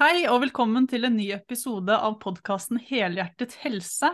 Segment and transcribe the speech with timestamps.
[0.00, 4.08] Hei og velkommen til en ny episode av podkasten Helhjertet helse.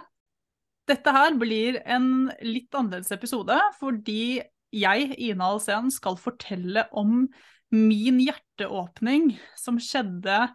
[0.90, 4.40] Dette her blir en litt annerledes episode fordi
[4.74, 7.28] jeg, Ina Alsen, skal fortelle om
[7.70, 10.48] min hjerteåpning som skjedde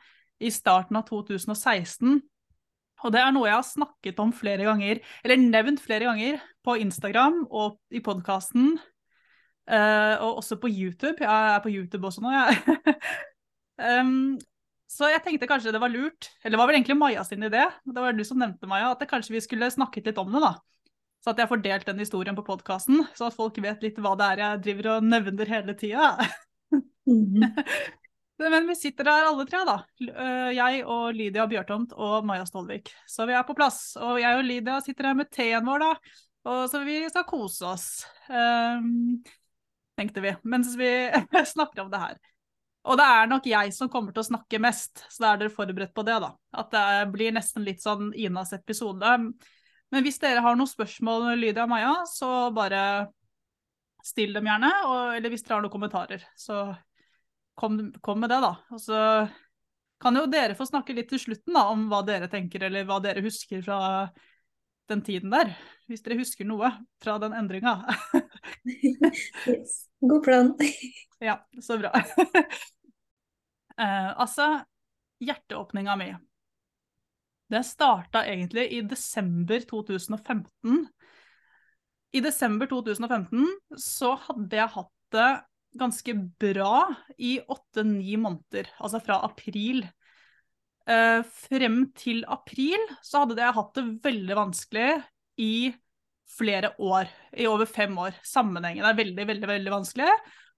[0.43, 2.19] i starten av 2016.
[3.07, 6.81] Og det er noe jeg har snakket om flere ganger, eller nevnt flere ganger, på
[6.83, 8.73] Instagram og i podkasten.
[9.71, 11.23] Uh, og også på YouTube.
[11.23, 12.97] Jeg er på YouTube også nå, jeg.
[14.03, 14.35] um,
[14.93, 17.65] så jeg tenkte kanskje det var lurt, eller det var vel egentlig Maja sin idé,
[17.65, 20.53] det var du som nevnte Maja, at kanskje vi skulle snakket litt om det, da.
[21.23, 24.11] Så at jeg får delt den historien på podkasten, så at folk vet litt hva
[24.19, 26.15] det er jeg driver og nevner hele tida.
[27.03, 27.43] Mm.
[28.39, 29.75] Men vi sitter der alle tre, da.
[30.55, 32.93] Jeg og Lydia Bjørtomt og Maja Stolvik.
[33.05, 33.97] Så vi er på plass.
[33.99, 36.15] Og jeg og Lydia sitter her med teen vår, da.
[36.49, 37.87] Og så vi skal kose oss.
[38.27, 39.21] Um,
[39.99, 40.33] tenkte vi.
[40.47, 40.89] Mens vi
[41.53, 42.17] snakker om det her.
[42.83, 45.55] Og det er nok jeg som kommer til å snakke mest, så da er dere
[45.55, 46.33] forberedt på det, da.
[46.59, 49.13] At det blir nesten litt sånn Inas episode.
[49.93, 52.81] Men hvis dere har noen spørsmål, Lydia og Maja, så bare
[54.03, 54.71] still dem gjerne.
[54.89, 56.65] Og, eller hvis dere har noen kommentarer, så
[57.55, 58.51] kom, kom, med det, da.
[58.73, 58.99] Og så
[60.03, 62.99] kan jo dere få snakke litt til slutten da, om hva dere tenker, eller hva
[63.03, 63.79] dere husker fra
[64.91, 65.53] den tiden der.
[65.87, 66.73] Hvis dere husker noe
[67.03, 67.77] fra den endringa.
[68.67, 69.85] yes.
[70.03, 70.55] God plan.
[71.29, 71.95] ja, så bra.
[73.79, 74.47] Uh, altså,
[75.23, 76.11] hjerteåpninga mi
[77.49, 80.85] Det starta egentlig i desember 2015.
[82.13, 83.47] I desember 2015
[83.79, 85.31] så hadde jeg hatt det
[85.77, 86.77] ganske bra
[87.17, 89.83] i åtte-ni måneder, altså fra april.
[90.83, 94.89] Eh, frem til april så hadde jeg hatt det veldig vanskelig
[95.41, 95.73] i
[96.33, 98.17] flere år, i over fem år.
[98.25, 100.09] Sammenhengen er veldig, veldig, veldig vanskelig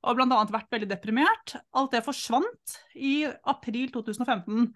[0.06, 0.44] og bl.a.
[0.53, 1.56] vært veldig deprimert.
[1.75, 4.70] Alt det forsvant i april 2015.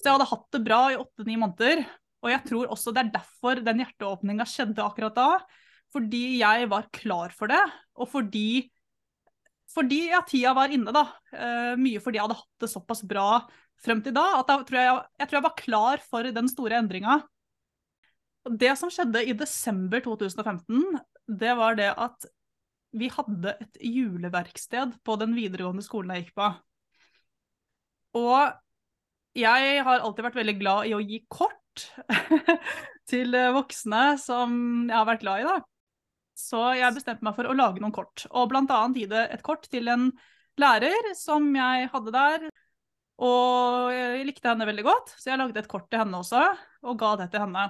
[0.00, 1.82] Så jeg hadde hatt det bra i åtte-ni måneder.
[2.20, 5.30] Og jeg tror også det er derfor den hjerteåpninga skjedde akkurat da.
[5.90, 7.62] Fordi jeg var klar for det,
[7.98, 8.68] og fordi
[9.70, 11.04] fordi ja, tida var inne, da.
[11.30, 13.44] Uh, mye fordi jeg hadde hatt det såpass bra
[13.80, 16.80] frem til da at jeg tror jeg, jeg, tror jeg var klar for den store
[16.82, 17.20] endringa.
[18.60, 20.98] Det som skjedde i desember 2015,
[21.40, 22.26] det var det at
[22.96, 26.48] vi hadde et juleverksted på den videregående skolen jeg gikk på.
[28.20, 31.84] Og jeg har alltid vært veldig glad i å gi kort
[33.10, 34.56] til voksne som
[34.88, 35.60] jeg har vært glad i, da.
[36.40, 39.44] Så jeg bestemte meg for å lage noen kort, og blant annet gi det et
[39.44, 40.08] kort til en
[40.60, 42.48] lærer som jeg hadde der.
[43.20, 46.40] Og jeg likte henne veldig godt, så jeg lagde et kort til henne også,
[46.88, 47.66] og ga det til henne.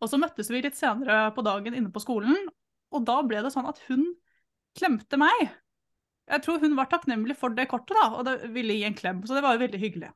[0.00, 2.36] Og så møttes vi litt senere på dagen inne på skolen,
[2.94, 4.04] og da ble det sånn at hun
[4.76, 5.48] klemte meg.
[6.26, 9.22] Jeg tror hun var takknemlig for det kortet, da, og det ville gi en klem.
[9.26, 10.10] Så det var jo veldig hyggelig.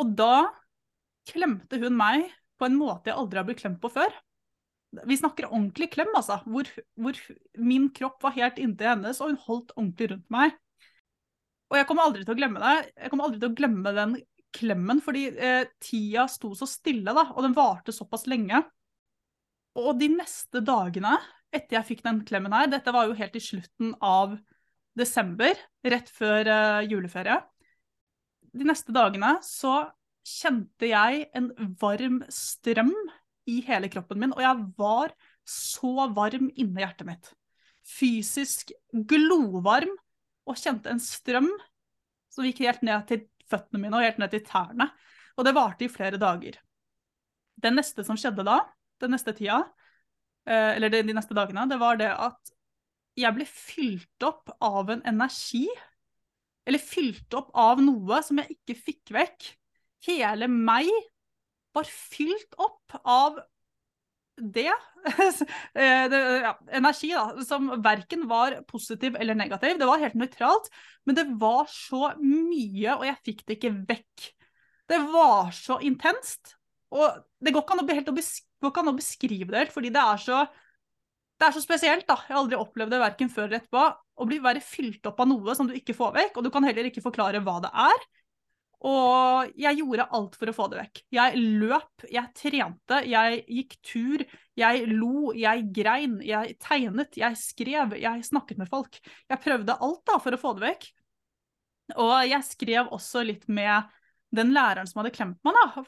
[0.00, 0.50] Og da
[1.30, 2.28] klemte hun meg
[2.60, 4.12] på en måte jeg aldri har blitt klemt på før.
[5.06, 6.40] Vi snakker ordentlig klem, altså.
[6.50, 7.16] Hvor, hvor
[7.62, 10.58] min kropp var helt inntil hennes, og hun holdt ordentlig rundt meg.
[11.70, 12.90] Og jeg kommer aldri til å glemme det.
[12.98, 14.16] Jeg kommer aldri til å glemme den
[14.50, 18.64] klemmen, fordi eh, tida sto så stille, da, og den varte såpass lenge.
[19.78, 21.14] Og de neste dagene
[21.54, 24.36] etter jeg fikk den klemmen her, dette var jo helt i slutten av
[24.98, 27.38] desember, rett før uh, juleferie,
[28.50, 29.84] de neste dagene så
[30.26, 31.50] kjente jeg en
[31.80, 32.92] varm strøm
[33.50, 35.14] i hele kroppen min, og jeg var
[35.48, 37.30] så varm inni hjertet mitt.
[37.86, 39.92] Fysisk glovarm,
[40.48, 41.48] og kjente en strøm
[42.30, 44.88] som gikk helt ned til føttene mine og helt ned til tærne.
[45.38, 46.58] Og det varte i flere dager.
[47.60, 48.60] Det neste som skjedde da,
[49.02, 49.62] den neste tida,
[50.50, 52.54] eller de, de neste dagene, det var det at
[53.18, 55.66] jeg ble fylt opp av en energi.
[56.68, 59.48] Eller fylt opp av noe som jeg ikke fikk vekk.
[60.06, 60.90] Hele meg
[61.76, 63.40] var fylt opp av
[64.40, 64.72] det.
[65.80, 67.44] Eh, det ja, energi, da.
[67.46, 69.78] Som verken var positiv eller negativ.
[69.78, 70.68] Det var helt nøytralt.
[71.08, 74.26] Men det var så mye, og jeg fikk det ikke vekk.
[74.90, 76.56] Det var så intenst.
[76.90, 78.48] Og det går ikke an å, helt å beskrive
[78.90, 80.44] å beskrive det helt, fordi det er så
[81.40, 82.18] det er så spesielt, da.
[82.28, 83.84] Jeg har aldri opplevd det verken før eller etterpå.
[84.20, 86.66] Å bli være fylt opp av noe som du ikke får vekk, og du kan
[86.68, 88.02] heller ikke forklare hva det er.
[88.90, 91.02] Og jeg gjorde alt for å få det vekk.
[91.16, 94.24] Jeg løp, jeg trente, jeg gikk tur,
[94.60, 99.00] jeg lo, jeg grein, jeg tegnet, jeg skrev, jeg snakket med folk.
[99.28, 100.88] Jeg prøvde alt da for å få det vekk.
[101.96, 103.88] Og jeg skrev også litt med
[104.36, 105.84] den læreren som hadde klemt meg, da,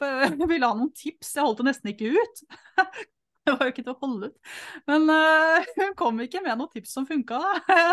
[0.49, 1.35] ville ha noen tips.
[1.37, 2.41] Jeg holdt det nesten ikke ut.
[3.43, 4.51] det var jo ikke til å holde ut.
[4.89, 7.39] Men uh, hun kom ikke med noen tips som funka.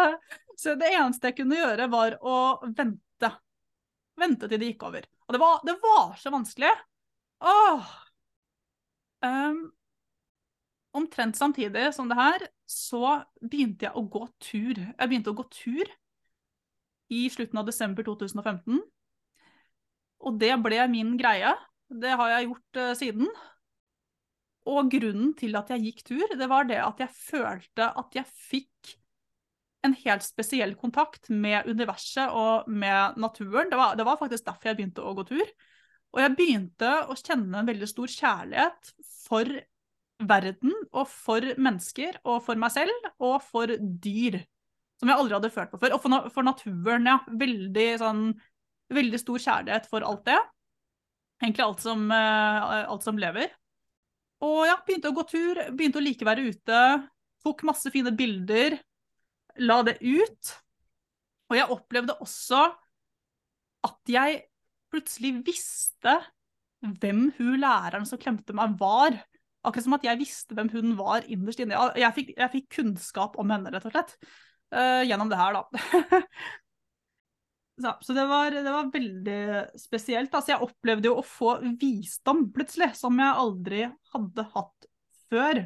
[0.61, 2.37] Så det eneste jeg kunne gjøre, var å
[2.67, 3.32] vente.
[4.20, 5.06] Vente til det gikk over.
[5.29, 6.70] Og det var, det var så vanskelig.
[7.41, 7.93] Åh.
[9.25, 9.70] Um,
[10.93, 14.76] omtrent samtidig som det her, så begynte jeg å gå tur.
[14.76, 15.94] Jeg begynte å gå tur
[17.14, 18.82] i slutten av desember 2015.
[20.20, 21.52] Og det ble min greie.
[21.90, 23.31] Det har jeg gjort uh, siden.
[24.70, 28.28] Og grunnen til at jeg gikk tur, det var det at jeg følte at jeg
[28.28, 28.96] fikk
[29.87, 33.70] en helt spesiell kontakt med universet og med naturen.
[33.70, 35.52] Det var, det var faktisk derfor jeg begynte å gå tur.
[36.11, 38.93] Og jeg begynte å kjenne en veldig stor kjærlighet
[39.25, 39.49] for
[40.20, 44.40] verden og for mennesker og for meg selv og for dyr.
[45.00, 45.96] Som jeg aldri hadde følt på før.
[45.96, 47.17] Og for, for naturen, ja.
[47.40, 48.25] Veldig, sånn,
[48.95, 50.39] veldig stor kjærlighet for alt det.
[51.41, 53.53] Egentlig alt som, uh, alt som lever.
[54.45, 56.83] Og ja, begynte å gå tur, begynte å like være ute.
[57.45, 58.79] Tok masse fine bilder.
[59.61, 60.53] La det ut.
[61.51, 62.63] Og jeg opplevde også
[63.89, 64.45] at jeg
[64.93, 66.15] plutselig visste
[67.01, 69.17] hvem hun læreren som klemte meg, var.
[69.61, 71.77] Akkurat som at jeg visste hvem hun var innerst inne.
[72.01, 74.17] Jeg fikk, jeg fikk kunnskap om henne, rett og slett.
[74.73, 76.21] Uh, gjennom det her, da.
[77.81, 79.41] så, så det, var, det, var, veldig
[79.81, 80.32] spesielt.
[80.35, 83.85] Altså, jeg opplevde jo å få visdom plutselig, som jeg aldri
[84.15, 84.88] hadde hatt
[85.31, 85.62] før.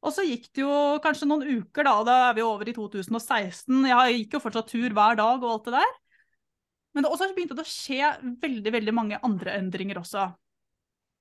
[0.00, 3.82] Og så gikk det jo kanskje noen uker, da, da er vi over i 2016.
[3.90, 5.98] Jeg gikk jo fortsatt tur hver dag og alt det der.
[6.94, 10.30] Men det også begynte det å skje veldig veldig mange andre endringer også.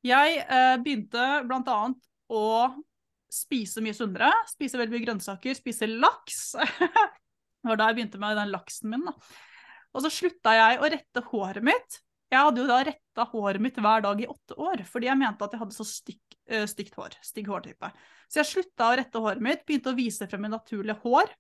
[0.07, 1.79] Jeg eh, begynte bl.a.
[2.31, 2.45] å
[3.29, 4.31] spise mye sunnere.
[4.49, 6.53] Spise veldig mye grønnsaker, spise laks.
[7.59, 9.07] det var da jeg begynte med den laksen min.
[9.07, 9.15] da.
[9.95, 11.99] Og så slutta jeg å rette håret mitt.
[12.29, 15.45] Jeg hadde jo da retta håret mitt hver dag i åtte år, fordi jeg mente
[15.45, 17.17] at jeg hadde så stygt, uh, stygt hår.
[17.25, 17.89] Stygg hårtype.
[18.29, 21.33] Så jeg slutta å rette håret mitt, begynte å vise frem mitt naturlige hår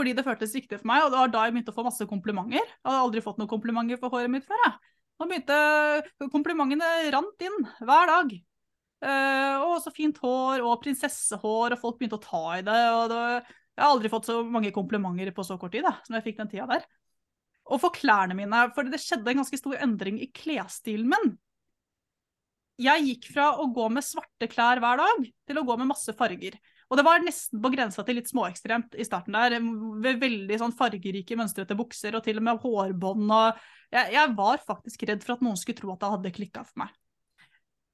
[0.00, 2.06] fordi det føltes riktig for meg, og det var da jeg begynte å få masse
[2.08, 2.62] komplimenter.
[2.64, 4.62] Jeg hadde aldri fått noen komplimenter for håret mitt før.
[4.64, 4.94] jeg.
[5.20, 8.30] Nå begynte komplimentene rant inn hver dag.
[9.00, 12.80] Uh, å, så fint hår, og prinsessehår, og folk begynte å ta i det.
[12.96, 13.20] og det,
[13.80, 16.42] Jeg har aldri fått så mange komplimenter på så kort tid da, som jeg fikk
[16.42, 16.82] den tida der.
[17.72, 21.30] Og for klærne mine, for det skjedde en ganske stor endring i klesstilen min.
[22.80, 26.12] Jeg gikk fra å gå med svarte klær hver dag til å gå med masse
[26.16, 26.58] farger.
[26.90, 29.56] Og det var nesten på grensa til litt småekstremt i starten der.
[30.04, 33.32] Veldig sånn fargerike, mønstrete bukser og til og med hårbånd.
[33.32, 33.60] og
[33.96, 36.84] jeg, jeg, var faktisk redd for at noen skulle tro at det hadde klikka for
[36.84, 36.96] meg.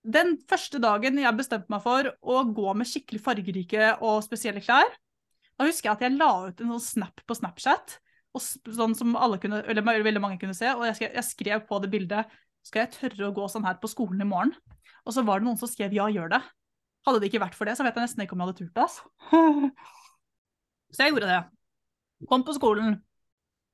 [0.06, 4.90] Den første dagen jeg bestemte meg for å gå med skikkelig fargerike og spesielle klær,
[5.56, 7.98] da husker jeg at jeg la ut en sånn snap på Snapchat,
[8.36, 12.34] sånn som kunne, veldig mange kunne se, og jeg skrev, jeg skrev på det bildet
[12.66, 14.52] skal jeg tørre å gå sånn her på skolen i morgen?
[15.06, 16.40] Og så var det noen som skrev ja, gjør det.
[17.06, 18.72] Hadde det ikke vært for det, så vet jeg nesten ikke om jeg hadde turt
[18.74, 18.86] det.
[18.86, 19.70] Altså.
[20.94, 21.38] Så jeg gjorde det.
[22.30, 22.96] Kom på skolen.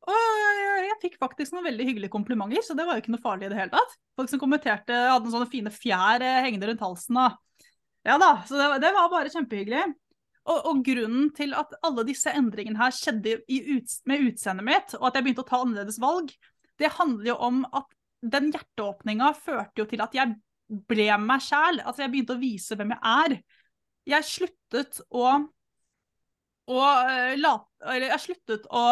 [0.03, 0.19] Og
[0.83, 3.51] jeg fikk faktisk noen veldig hyggelige komplimenter, så det var jo ikke noe farlig i
[3.53, 3.93] det hele tatt.
[4.19, 7.21] Folk som kommenterte, hadde noen sånne fine fjær eh, hengende rundt halsen.
[7.23, 7.69] Og...
[8.09, 9.85] Ja da, så det, det var bare kjempehyggelig.
[10.43, 15.07] Og, og, grunnen til at alle disse endringene her skjedde ut, med utseendet mitt, og
[15.09, 16.33] at jeg begynte å ta annerledes valg,
[16.83, 17.87] det handler jo om at
[18.23, 20.35] den hjerteåpninga førte jo til at jeg
[20.91, 21.83] ble meg sjæl.
[21.83, 23.37] Altså, jeg begynte å vise hvem jeg er.
[24.13, 25.27] Jeg sluttet å,
[26.73, 27.53] å uh, la,
[27.93, 28.87] Eller jeg sluttet å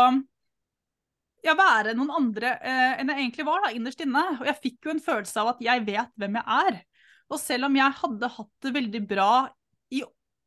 [1.41, 4.27] ja, være noen andre uh, enn jeg egentlig var, da, innerst inne.
[4.39, 6.83] Og jeg fikk jo en følelse av at jeg vet hvem jeg er.
[7.31, 9.33] Og selv om jeg hadde hatt det veldig bra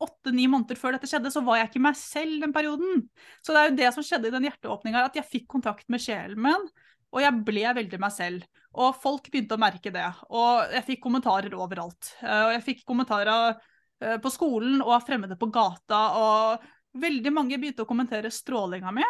[0.04, 3.06] åtte-ni måneder før dette skjedde, så var jeg ikke meg selv den perioden.
[3.44, 6.04] Så det er jo det som skjedde i den hjerteåpninga, at jeg fikk kontakt med
[6.04, 6.68] sjelen min.
[7.14, 8.46] Og jeg ble veldig meg selv.
[8.74, 10.06] Og folk begynte å merke det.
[10.34, 12.16] Og jeg fikk kommentarer overalt.
[12.24, 16.02] Eh, og jeg fikk kommentarer eh, på skolen og av fremmede på gata.
[16.18, 19.06] Og veldig mange begynte å kommentere strålinga mi.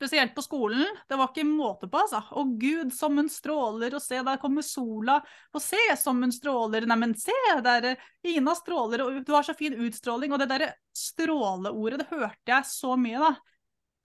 [0.00, 0.86] Spesielt på skolen.
[1.08, 2.22] Det var ikke måte på, altså.
[2.32, 5.18] Å gud, som hun stråler, og se, der kommer sola.
[5.52, 6.86] Og se, som hun stråler.
[6.88, 7.90] Neimen, se, der
[8.24, 10.32] Ina stråler, og du har så fin utstråling.
[10.32, 13.34] Og det derre stråleordet, det hørte jeg så mye, da.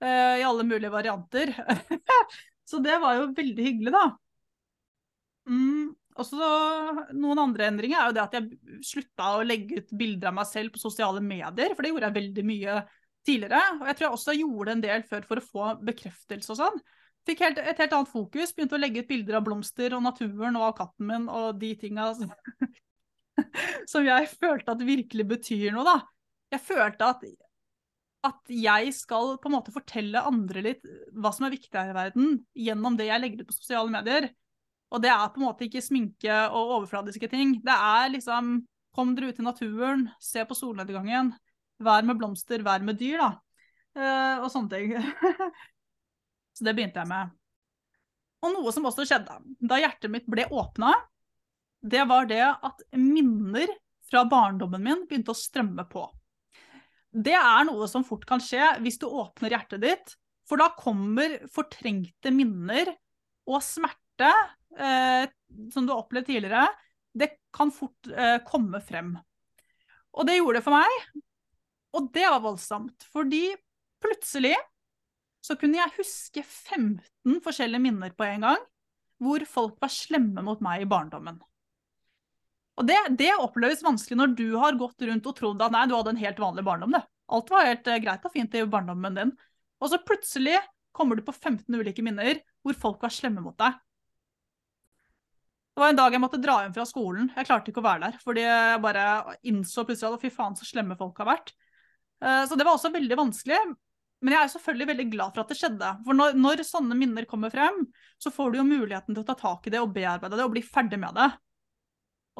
[0.04, 1.54] Uh, I alle mulige varianter.
[2.68, 4.04] Så det var jo veldig hyggelig, da.
[5.48, 6.50] Mm, også
[7.14, 10.48] noen andre endringer er jo det at jeg slutta å legge ut bilder av meg
[10.50, 12.80] selv på sosiale medier, for det gjorde jeg veldig mye
[13.26, 13.62] tidligere.
[13.78, 16.82] Og jeg tror jeg også gjorde en del før for å få bekreftelse og sånn.
[17.26, 20.58] Fikk helt, et helt annet fokus, begynte å legge ut bilder av blomster og naturen
[20.58, 22.12] og av katten min og de tinga
[23.90, 25.96] som jeg følte at virkelig betyr noe, da.
[26.54, 27.26] Jeg følte at
[28.26, 31.96] at jeg skal på en måte fortelle andre litt hva som er viktig her i
[31.96, 34.28] verden, gjennom det jeg legger ut på sosiale medier.
[34.94, 37.58] Og det er på en måte ikke sminke og overfladiske ting.
[37.64, 38.58] Det er liksom
[38.96, 41.26] Kom dere ut i naturen, se på solnedgangen.
[41.82, 43.30] Vær med blomster, vær med dyr, da.
[43.96, 44.94] Uh, og sånne ting.
[46.56, 47.34] Så det begynte jeg med.
[48.44, 50.92] Og noe som også skjedde da hjertet mitt ble åpna,
[51.86, 53.70] det var det at minner
[54.06, 56.04] fra barndommen min begynte å strømme på.
[57.16, 60.14] Det er noe som fort kan skje hvis du åpner hjertet ditt,
[60.46, 62.92] for da kommer fortrengte minner
[63.50, 64.28] og smerte
[64.78, 65.24] eh,
[65.72, 66.66] som du har opplevd tidligere,
[67.16, 69.14] det kan fort eh, komme frem.
[70.16, 71.22] Og det gjorde det for meg,
[71.96, 73.06] og det var voldsomt.
[73.12, 73.48] Fordi
[74.04, 74.54] plutselig
[75.44, 78.64] så kunne jeg huske 15 forskjellige minner på en gang,
[79.22, 81.38] hvor folk var slemme mot meg i barndommen.
[82.76, 85.94] Og det, det, oppleves vanskelig når du har gått rundt og trodd at nei, du
[85.96, 86.92] hadde en helt vanlig barndom.
[86.92, 87.02] Det.
[87.32, 89.32] Alt var helt uh, greit og fint i barndommen din.
[89.80, 90.58] Og så plutselig
[90.96, 93.78] kommer du på 15 ulike minner hvor folk var slemme mot deg.
[95.76, 97.30] Det var en dag jeg måtte dra hjem fra skolen.
[97.36, 98.20] Jeg klarte ikke å være der.
[98.24, 99.06] Fordi jeg bare
[99.48, 101.52] innså plutselig at fy faen, så slemme folk har vært.
[102.24, 103.60] Uh, så det var også veldig vanskelig.
[104.24, 105.90] Men jeg er selvfølgelig veldig glad for at det skjedde.
[106.06, 107.82] For når, når sånne minner kommer frem,
[108.18, 110.54] så får du jo muligheten til å ta tak i det og bearbeide det og
[110.54, 111.28] bli ferdig med det.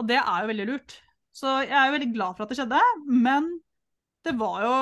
[0.00, 0.96] Og det er jo veldig lurt.
[1.36, 2.80] Så jeg er jo veldig glad for at det skjedde,
[3.12, 3.50] men
[4.24, 4.76] det var jo,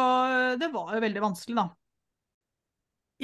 [0.60, 1.66] det var jo veldig vanskelig, da.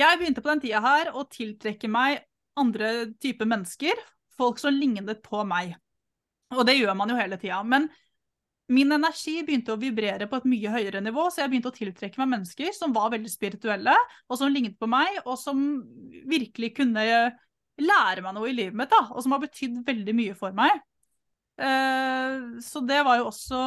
[0.00, 2.24] Jeg begynte på den tida her å tiltrekke meg
[2.60, 2.90] andre
[3.22, 4.02] typer mennesker,
[4.38, 5.76] folk som lignet på meg.
[6.56, 7.62] Og det gjør man jo hele tida.
[7.66, 7.88] Men
[8.70, 12.20] min energi begynte å vibrere på et mye høyere nivå, så jeg begynte å tiltrekke
[12.22, 13.94] meg mennesker som var veldig spirituelle,
[14.30, 15.64] og som lignet på meg, og som
[16.30, 17.04] virkelig kunne
[17.80, 20.78] lære meg noe i livet mitt, da, og som har betydd veldig mye for meg.
[21.60, 23.58] Eh, så det var også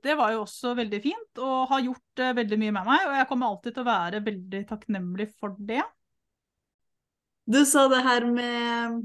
[0.00, 3.06] Det var jo også veldig fint, og har gjort eh, veldig mye med meg.
[3.08, 5.82] Og jeg kommer alltid til å være veldig takknemlig for det.
[7.48, 9.02] Du sa det her med,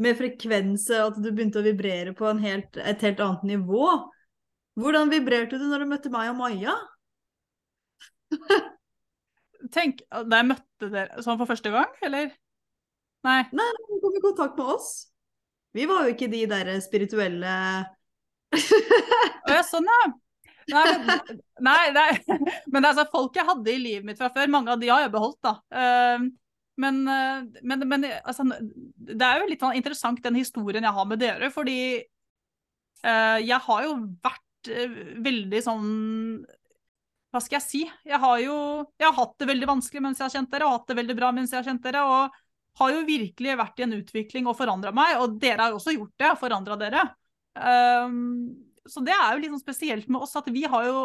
[0.00, 3.88] med frekvens, at du begynte å vibrere på helt, et helt annet nivå.
[4.80, 6.74] Hvordan vibrerte du når du møtte meg og Maja?
[9.74, 12.32] Tenk, Da jeg møtte dere sånn for første gang, eller?
[13.24, 13.40] Nei.
[13.56, 14.90] Nei, hun kom i kontakt med oss.
[15.74, 17.54] Vi var jo ikke de der spirituelle
[18.54, 20.04] Å ja, sånn, ja.
[20.70, 22.10] Nei, men, nei, nei.
[22.72, 25.02] men det altså folk jeg hadde i livet mitt fra før, mange av de har
[25.04, 25.58] jeg beholdt, da.
[25.74, 26.28] Uh,
[26.80, 28.46] men, uh, men, men altså,
[28.94, 31.78] det er jo litt sånn interessant den historien jeg har med dere, fordi
[33.04, 35.88] uh, jeg har jo vært veldig sånn
[37.34, 37.82] Hva skal jeg si?
[38.06, 38.56] Jeg har jo
[39.00, 41.16] jeg har hatt det veldig vanskelig mens jeg har kjent dere, og hatt det veldig
[41.18, 42.04] bra mens jeg har kjent dere.
[42.06, 42.40] og
[42.78, 45.94] har jo virkelig vært i en utvikling og forandra meg, og dere har jo også
[45.94, 47.04] gjort det, forandra dere.
[47.54, 48.56] Um,
[48.90, 51.04] så det er jo litt sånn spesielt med oss at vi har jo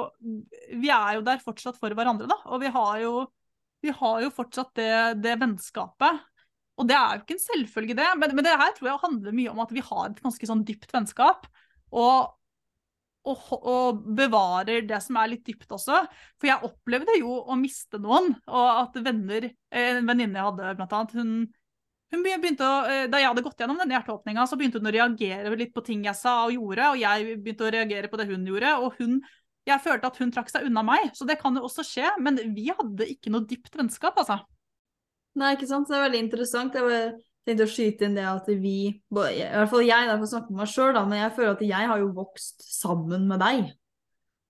[0.81, 2.39] Vi er jo der fortsatt for hverandre, da.
[2.49, 3.13] Og vi har jo,
[3.85, 4.89] vi har jo fortsatt det,
[5.23, 6.25] det, vennskapet.
[6.79, 8.09] Og det er jo ikke en selvfølge, det.
[8.17, 10.65] Men, men, det her tror jeg handler mye om at vi har et ganske sånn
[10.67, 11.47] dypt vennskap.
[11.89, 12.33] Og,
[13.29, 16.01] og, og, bevarer det som er litt dypt også.
[16.39, 18.33] For jeg opplevde jo å miste noen.
[18.49, 21.33] Og at venner En venninne jeg hadde, blant annet, hun
[22.09, 24.93] hun begynte å, eh, Da jeg hadde gått gjennom denne hjerteåpninga, så begynte hun å
[24.95, 28.27] reagere litt på ting jeg sa og gjorde, og jeg begynte å reagere på det
[28.31, 28.71] hun gjorde.
[28.81, 29.21] og hun,
[29.67, 32.09] Jeg følte at hun trakk seg unna meg, så det kan jo også skje.
[32.17, 34.39] Men vi hadde ikke noe dypt vennskap, altså.
[35.35, 35.87] Nei, ikke sant.
[35.87, 36.73] Det er veldig interessant.
[36.73, 37.13] Jeg
[37.49, 40.71] tenkte å skyte inn det at vi, i hvert fall jeg, derfor snakker med meg
[40.71, 43.71] sjøl, men jeg føler at jeg har jo vokst sammen med deg,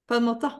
[0.09, 0.51] på en måte.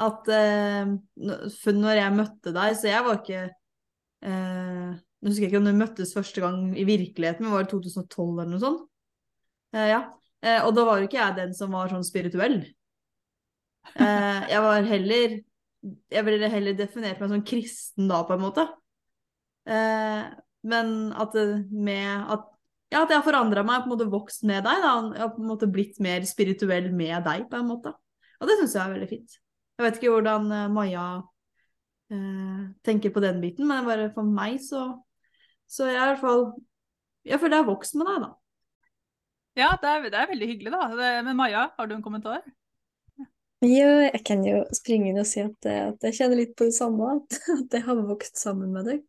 [0.00, 5.68] At eh, når jeg møtte deg, så jeg var ikke eh, Jeg husker ikke om
[5.68, 8.86] vi møttes første gang i virkeligheten, men var det 2012 eller noe sånt?
[9.76, 10.04] Eh, ja.
[10.40, 12.62] Eh, og da var jo ikke jeg den som var sånn spirituell.
[13.94, 15.38] Eh, jeg var heller
[16.12, 18.66] Jeg ville heller definert meg som kristen da, på en måte.
[19.64, 20.26] Eh,
[20.66, 21.36] men at
[21.70, 22.46] med at
[22.90, 24.80] ja, at jeg har forandra meg, på en måte vokst med deg.
[24.82, 27.92] da, Jeg har på en måte blitt mer spirituell med deg, på en måte.
[28.40, 29.36] Og det syns jeg er veldig fint.
[29.78, 31.04] Jeg vet ikke hvordan eh, Maja
[32.10, 34.88] eh, tenker på den biten, men bare for meg så
[35.70, 36.40] så jeg er i hvert fall
[37.22, 38.30] Jeg føler jeg har vokst med deg, da.
[39.60, 40.86] Ja, det er, det er veldig hyggelig, da.
[40.98, 42.40] Det, men Maja, har du en kommentar?
[43.60, 46.74] Jo, jeg kan jo springe inn og si at, at, jeg kjenner litt på det
[46.78, 49.02] samme, at, at jeg har vokst sammen med deg.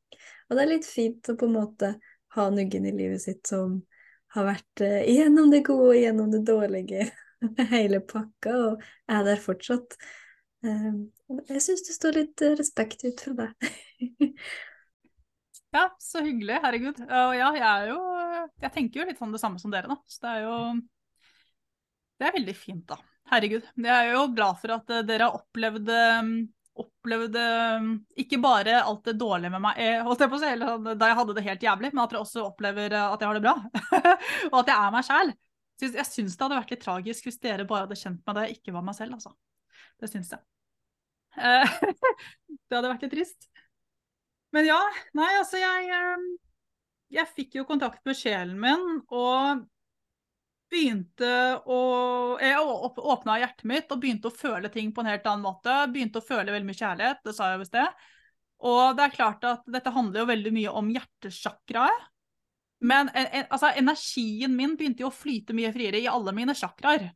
[0.52, 1.94] Og det er litt fint å på en måte
[2.36, 3.78] ha nuggen i livet sitt som
[4.36, 7.06] har vært gjennom igjennom det gode og igjennom det dårlige,
[7.72, 9.96] hele pakka, og er der fortsatt.
[10.62, 11.08] Uh,
[11.48, 13.72] jeg syns det står litt respekt ut fra deg.
[15.72, 16.58] Ja, så hyggelig.
[16.66, 16.98] Herregud.
[17.00, 18.00] Og ja, jeg er jo
[18.60, 19.96] Jeg tenker jo litt sånn det samme som dere, da.
[20.04, 20.56] Så det er jo
[22.20, 22.98] Det er veldig fint, da.
[23.32, 23.70] Herregud.
[23.80, 25.88] Jeg er jo glad for at eh, dere har opplevd
[26.82, 27.88] eh, opplevd eh,
[28.24, 31.20] ikke bare alt det dårlige med meg, holdt jeg på å si, sånn, da jeg
[31.22, 33.56] hadde det helt jævlig, men at dere også opplever at jeg har det bra.
[34.52, 35.34] og at jeg er meg sjæl.
[35.82, 38.60] Jeg syns det hadde vært litt tragisk hvis dere bare hadde kjent meg da jeg
[38.60, 39.34] ikke var meg selv, altså.
[40.02, 40.44] Det syns jeg.
[41.42, 43.50] det hadde vært litt trist.
[44.54, 44.80] Men ja,
[45.18, 45.88] nei, altså jeg
[47.12, 49.66] jeg fikk jo kontakt med sjelen min og
[50.72, 51.32] begynte
[51.68, 51.80] å
[52.42, 55.76] Jeg åp- åpna hjertet mitt og begynte å føle ting på en helt annen måte.
[55.92, 58.08] Begynte å føle veldig mye kjærlighet, det sa jeg jo i sted.
[58.72, 62.08] Og det er klart at dette handler jo veldig mye om hjertesjakraet.
[62.82, 67.12] Men en, altså, energien min begynte jo å flyte mye friere i alle mine sjakraer.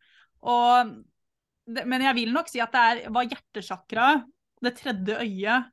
[1.65, 4.27] Men jeg vil nok si at det er, var hjertesjakraet,
[4.65, 5.71] det tredje øyet,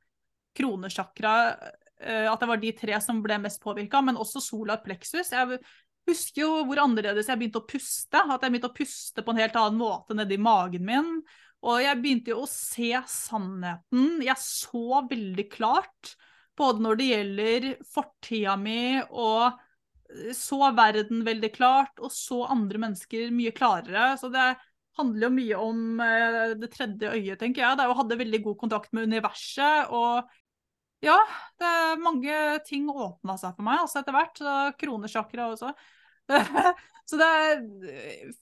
[0.53, 1.61] kroneschakraet
[2.03, 5.31] eh, At det var de tre som ble mest påvirka, men også solar plexus.
[5.33, 5.61] Jeg
[6.09, 8.19] husker jo hvor annerledes jeg begynte å puste.
[8.19, 11.11] At jeg begynte å puste på en helt annen måte nedi magen min.
[11.63, 14.19] Og jeg begynte jo å se sannheten.
[14.25, 16.15] Jeg så veldig klart,
[16.59, 19.61] både når det gjelder fortida mi og
[20.35, 24.13] så verden veldig klart, og så andre mennesker mye klarere.
[24.19, 24.51] Så det
[24.99, 27.77] handler jo mye om eh, det tredje øyet, tenker jeg.
[27.77, 29.89] Det er jo hadde veldig god kontakt med universet.
[29.89, 30.29] Og
[31.03, 31.17] ja,
[31.59, 34.41] det er mange ting åpna seg for meg altså etter hvert.
[34.79, 35.73] Kronesjakra også.
[37.09, 37.31] så det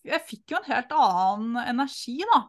[0.05, 2.43] Jeg fikk jo en helt annen energi, da.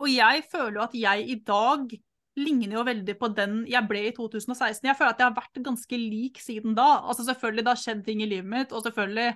[0.00, 1.92] Og jeg føler jo at jeg i dag
[2.40, 4.88] ligner jo veldig på den jeg ble i 2016.
[4.88, 6.88] Jeg føler at jeg har vært ganske lik siden da.
[7.04, 9.28] Altså Selvfølgelig, det har skjedd ting i livet mitt, og selvfølgelig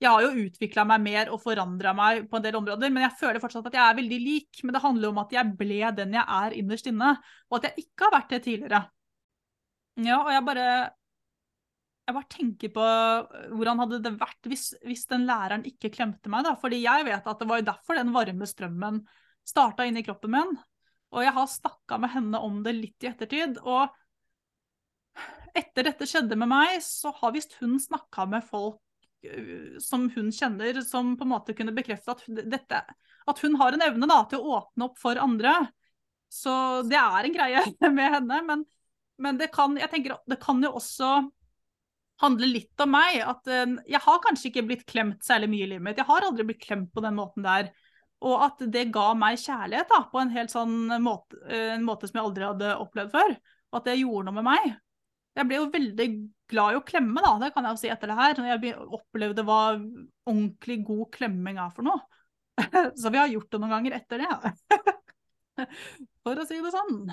[0.00, 3.18] jeg har jo utvikla meg mer og forandra meg på en del områder, men jeg
[3.20, 4.62] føler fortsatt at jeg er veldig lik.
[4.64, 7.10] Men det handler jo om at jeg ble den jeg er innerst inne,
[7.50, 8.80] og at jeg ikke har vært det tidligere.
[10.00, 10.66] Ja, og jeg bare
[12.10, 12.84] jeg bare tenker på
[13.54, 16.56] hvordan hadde det vært hvis, hvis den læreren ikke klemte meg, da.
[16.58, 19.04] Fordi jeg vet at det var derfor den varme strømmen
[19.46, 20.56] starta inn i kroppen min.
[21.14, 23.60] Og jeg har snakka med henne om det litt i ettertid.
[23.62, 23.90] Og
[25.58, 28.80] etter dette skjedde med meg, så har visst hun snakka med folk
[29.26, 32.82] uh, som hun kjenner, som på en måte kunne bekrefte at, dette,
[33.30, 35.54] at hun har en evne da, til å åpne opp for andre.
[36.30, 36.52] Så
[36.86, 37.64] det er en greie
[37.98, 38.42] med henne.
[38.46, 38.66] Men,
[39.20, 41.12] men det, kan, jeg tenker, det kan jo også
[42.20, 43.20] handle litt om meg.
[43.24, 46.00] At uh, jeg har kanskje ikke blitt klemt særlig mye i livet mitt.
[46.00, 47.70] Jeg har aldri blitt klemt på den måten der.
[48.26, 52.18] Og at det ga meg kjærlighet da, på en helt sånn måte, en måte som
[52.18, 53.36] jeg aldri hadde opplevd før.
[53.70, 54.74] Og at det gjorde noe med meg.
[55.38, 56.06] Jeg ble jo veldig
[56.50, 58.34] glad i å klemme, da, det kan jeg jo si etter det her.
[58.36, 62.02] Når jeg opplevde hva ordentlig god klemming er for noe.
[63.00, 64.54] Så vi har gjort det noen ganger etter det.
[66.24, 67.12] For å si det sånn.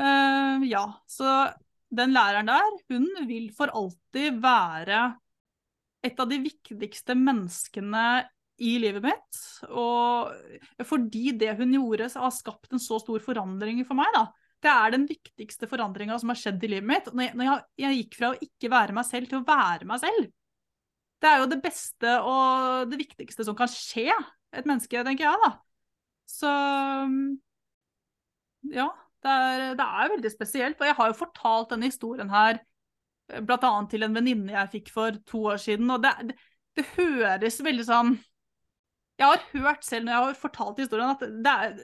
[0.00, 1.50] Uh, ja, så
[1.92, 5.00] den læreren der, hun vil for alltid være
[6.06, 8.04] et av de viktigste menneskene
[8.60, 9.40] i livet mitt.
[9.68, 14.10] Og fordi det hun gjorde, har skapt en så stor forandring for meg.
[14.16, 14.26] da.
[14.60, 17.08] Det er den viktigste forandringa som har skjedd i livet mitt.
[17.12, 19.88] Når jeg, når jeg, jeg, gikk fra å ikke være meg selv til å være
[19.88, 20.28] meg selv.
[21.20, 24.08] Det er jo det beste og det viktigste som kan skje
[24.56, 25.50] et menneske, tenker jeg, da.
[26.30, 26.52] Så
[28.72, 28.86] ja,
[29.24, 30.80] det er, det er veldig spesielt.
[30.80, 32.60] Og jeg har jo fortalt denne historien her
[33.46, 33.72] bl.a.
[33.90, 35.90] til en venninne jeg fikk for to år siden.
[35.92, 36.36] Og det, det,
[36.78, 38.14] det høres veldig sånn
[39.20, 41.74] Jeg har hørt selv når jeg har fortalt historien, at er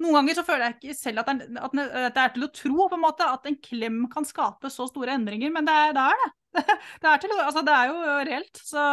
[0.00, 2.86] noen ganger så føler jeg ikke selv at det, at det, er, til å tro
[2.88, 6.28] på en måte, at en klem kan skape så store endringer, men det er det.
[7.00, 8.58] Det er, til, altså, det er jo reelt.
[8.66, 8.84] Så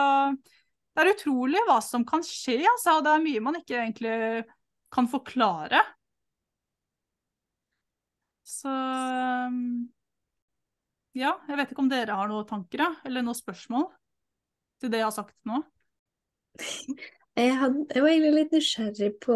[0.94, 3.00] det er utrolig hva som kan skje, altså.
[3.02, 4.18] Det er mye man ikke egentlig
[4.94, 5.82] kan forklare.
[8.48, 8.72] Så
[11.18, 13.90] ja, jeg vet ikke om dere har noen tanker, eller noen spørsmål
[14.82, 15.62] til det jeg har sagt nå?
[17.38, 19.36] Jeg, hadde, jeg var egentlig litt nysgjerrig på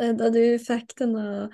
[0.00, 1.50] Eh, da du fikk denne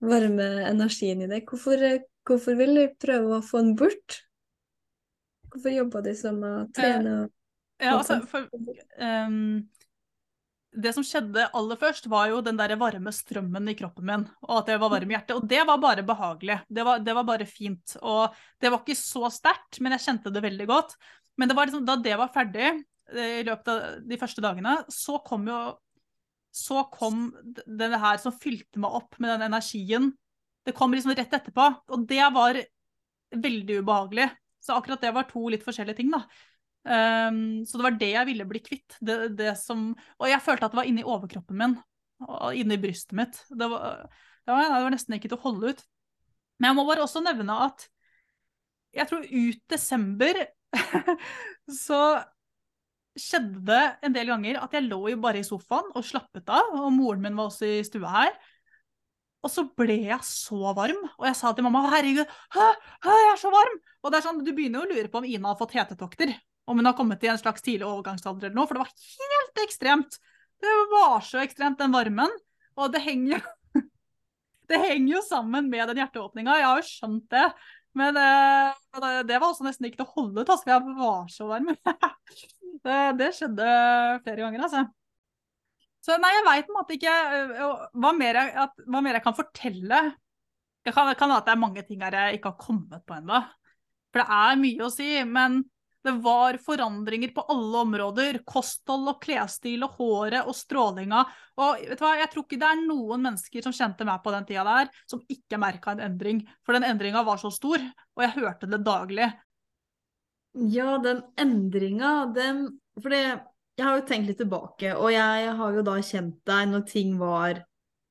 [0.00, 4.22] varme energien i deg, hvorfor, eh, hvorfor ville du prøve å få den bort?
[5.50, 7.36] Hvorfor jobba du som å trene og
[7.80, 8.44] ja, altså, for,
[9.00, 9.62] um,
[10.70, 14.60] det som skjedde aller først, var jo den der varme strømmen i kroppen min, og
[14.60, 15.34] at jeg var varm i hjertet.
[15.38, 16.60] Og det var bare behagelig.
[16.70, 17.96] Det var, det var bare fint.
[18.00, 20.94] Og det var ikke så sterkt, men jeg kjente det veldig godt.
[21.40, 22.72] Men det liksom, da det var ferdig,
[23.10, 25.60] eh, i løpet av de første dagene, så kom jo
[26.50, 27.28] så kom
[27.62, 30.08] det her som fylte meg opp med den energien.
[30.66, 32.58] Det kom liksom rett etterpå, og det var
[33.30, 34.26] veldig ubehagelig.
[34.60, 36.24] Så akkurat det var to litt forskjellige ting, da.
[36.80, 38.96] Um, så det var det jeg ville bli kvitt.
[39.04, 41.78] Det, det som, og jeg følte at det var inni overkroppen min,
[42.26, 43.40] og inni brystet mitt.
[43.48, 44.04] Det var,
[44.46, 45.86] det var, det var nesten ikke til å holde ut.
[46.60, 47.88] Men jeg må bare også nevne at
[48.96, 50.40] jeg tror ut desember
[51.84, 52.00] så
[53.20, 56.74] skjedde det en del ganger at jeg lå jo bare i sofaen og slappet av,
[56.78, 58.34] og moren min var også i stua her.
[59.40, 62.66] Og så ble jeg så varm, og jeg sa til mamma herregud, hæ,
[63.06, 63.78] hæ, jeg er så varm!
[64.04, 66.34] Og det er sånn, Du begynner jo å lure på om Ina har fått hetetokter,
[66.70, 69.64] om hun har kommet i en slags tidlig overgangsalder eller noe, for det var helt
[69.64, 70.20] ekstremt.
[70.60, 72.32] Det var så ekstremt, den varmen.
[72.78, 73.40] Og det henger jo
[74.70, 77.48] det henger jo sammen med den hjerteåpninga, jeg har jo skjønt det.
[77.98, 81.28] Men eh, det, det var også nesten ikke til å holde ut, altså, jeg var
[81.34, 81.72] så varm.
[82.86, 83.70] det, det skjedde
[84.22, 84.84] flere ganger, altså.
[86.00, 89.18] Så nei, jeg veit på en måte ikke øh, hva mer jeg, at, hva mer
[89.18, 90.04] jeg kan fortelle.
[90.86, 93.18] Det kan, kan være at det er mange ting her jeg ikke har kommet på
[93.18, 93.42] ennå.
[94.10, 95.10] For det er mye å si.
[95.28, 95.60] Men
[96.04, 98.38] det var forandringer på alle områder.
[98.48, 101.24] Kosthold og klesstil og håret og strålinga.
[101.60, 104.32] Og vet du hva, jeg tror ikke det er noen mennesker som kjente meg på
[104.32, 106.40] den tida der, som ikke merka en endring.
[106.64, 107.84] For den endringa var så stor,
[108.16, 109.28] og jeg hørte det daglig.
[110.72, 112.64] Ja, den endringa, den
[113.00, 113.38] For jeg
[113.86, 117.62] har jo tenkt litt tilbake, og jeg har jo da kjent deg når ting var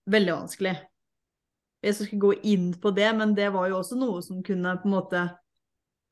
[0.09, 0.77] veldig vanskelig.
[1.83, 4.77] Jeg skal ikke gå inn på det, men det var jo også noe som kunne
[4.81, 5.21] på en måte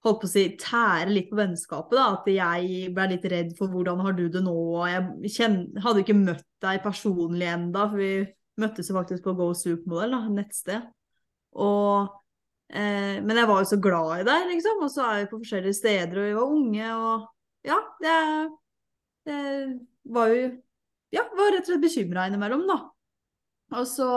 [0.07, 1.95] holdt på å si, tære litt på vennskapet.
[1.97, 4.55] da, At jeg ble litt redd for hvordan har du det nå.
[4.81, 8.11] og Jeg kjenner, hadde ikke møtt deg personlig enda, for vi
[8.61, 10.87] møttes jo faktisk på Go Supermodel, da, nettsted.
[11.57, 12.13] Og,
[12.69, 14.83] eh, men jeg var jo så glad i deg, liksom.
[14.85, 16.93] Og så er vi på forskjellige steder, og vi var unge.
[16.95, 18.49] og ja, jeg,
[19.27, 19.67] jeg
[20.13, 20.47] var jo
[21.15, 22.81] Ja, var rett og slett bekymra innimellom, da.
[23.77, 24.07] Og så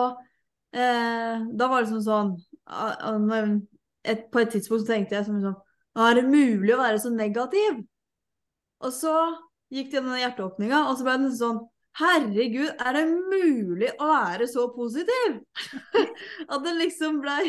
[0.75, 3.61] eh, Da var det sånn sånn
[4.03, 5.55] et, På et tidspunkt så tenkte jeg sånn
[5.99, 7.83] Er det mulig å være så negativ?
[8.81, 9.15] Og så
[9.71, 11.61] gikk det gjennom hjerteåpninga, og så ble det sånn
[11.99, 15.41] Herregud, er det mulig å være så positiv?
[16.53, 17.49] At det liksom blei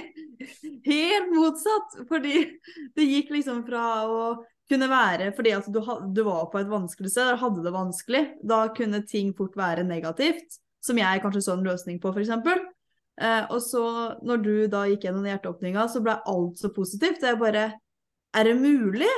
[0.87, 1.99] helt motsatt.
[2.09, 2.47] Fordi
[2.97, 4.23] det gikk liksom fra å
[4.71, 5.81] kunne være fordi at du,
[6.15, 8.21] du, var på et vanskelig sted, og hadde det vanskelig.
[8.47, 12.31] Da kunne ting fort være negativt, som jeg kanskje så en løsning på, f.eks.
[13.21, 13.83] Eh, og så,
[14.25, 17.19] når du da gikk gjennom hjerteåpninga, så ble alt så positivt.
[17.21, 17.65] Det er bare
[18.37, 19.09] Er det mulig?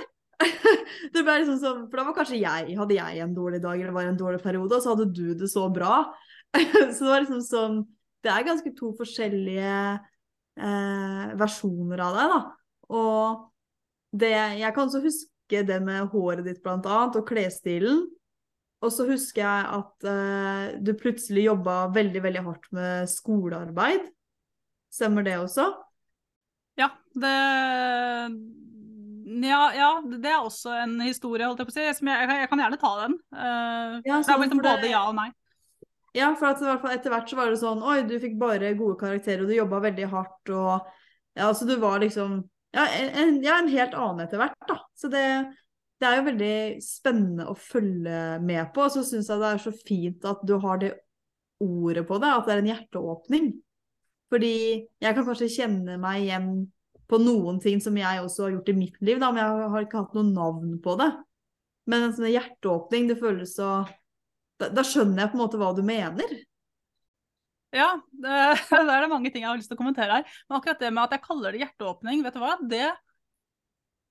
[1.13, 3.93] det ble liksom sånn, For da var kanskje jeg Hadde jeg en dårlig dag eller
[3.95, 6.01] var en dårlig periode, og så hadde du det så bra.
[6.55, 7.77] så det var liksom sånn
[8.23, 12.41] Det er ganske to forskjellige eh, versjoner av deg, da.
[12.93, 13.45] Og
[14.13, 18.05] det, jeg kan også huske det med håret ditt blant annet, og klesstilen.
[18.83, 24.07] Og så husker jeg at eh, du plutselig jobba veldig, veldig hardt med skolearbeid.
[24.93, 25.67] Stemmer det også?
[26.79, 27.35] Ja, det
[29.23, 31.85] ja, ja, det er også en historie, holdt jeg på å si.
[31.85, 33.15] Jeg, jeg, kan gjerne ta den.
[33.33, 35.29] Uh, ja, det er liksom både ja og nei.
[36.13, 36.61] Ja, for at,
[36.93, 39.79] etter hvert så var det sånn Oi, du fikk bare gode karakterer, og du jobba
[39.87, 40.91] veldig hardt, og
[41.33, 44.79] Ja, altså du var liksom ja, en, ja, en helt annen etter hvert, da.
[44.97, 45.23] Så det,
[46.01, 48.87] det, er jo veldig spennende å følge med på.
[48.87, 50.93] Og så syns jeg det er så fint at du har det
[51.61, 53.51] ordet på det, at det er en hjerteåpning.
[54.33, 54.55] Fordi
[55.05, 56.49] jeg kan kanskje kjenne meg igjen
[57.09, 59.85] på noen ting som jeg også har gjort i mitt liv, da, men jeg har
[59.85, 61.09] ikke hatt noe navn på det.
[61.89, 63.83] Men en sånn hjerteåpning, det føles så
[64.61, 66.37] da, da skjønner jeg på en måte hva du mener.
[67.73, 68.37] Ja, det,
[68.69, 70.39] det, er det mange ting jeg har lyst til å kommentere her.
[70.47, 72.87] Men akkurat det med at jeg kaller det hjerteåpning, vet du hva, det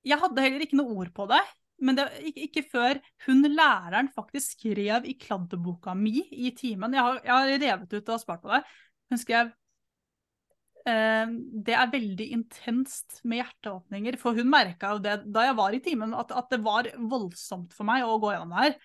[0.02, 1.42] Jeg hadde heller ikke noe ord på det.
[1.83, 7.18] Men det ikke, før hun læreren faktisk skrev i kladdeboka mi i timen Jeg har,
[7.24, 8.62] jeg har revet ut og spart på det.
[9.11, 9.50] Hun skrev
[10.83, 14.18] det er veldig intenst med hjerteåpninger.
[14.21, 17.75] For hun merka jo det da jeg var i timen, at, at, det var voldsomt
[17.77, 18.79] for meg å gå gjennom det her.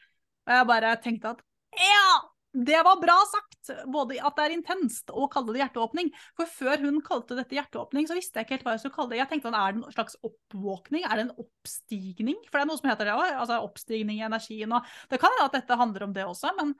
[0.47, 1.45] Og jeg bare tenkte at
[1.77, 2.12] ja,
[2.57, 3.69] det var bra sagt!
[3.91, 6.10] Både at det er intenst og kalle det hjerteåpning.
[6.38, 9.13] For før hun kalte dette hjerteåpning, så visste jeg ikke helt hva jeg skulle kalle
[9.13, 9.19] det.
[9.21, 11.05] Jeg tenkte er det en slags oppvåkning?
[11.05, 12.39] Er det en oppstigning?
[12.47, 13.33] For det er noe som heter det òg.
[13.43, 14.73] Altså oppstigning i energien.
[14.73, 16.73] Og det kan hende at dette handler om det også, men,